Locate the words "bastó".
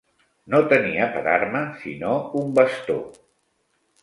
2.63-2.97